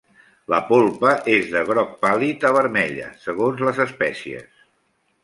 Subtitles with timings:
[0.51, 4.65] La polpa és de groc pàl·lid a vermella, segons les espècies.